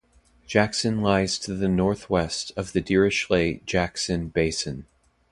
[0.47, 4.87] Jackson lies to the northwest of the Dirichlet-Jackson Basin.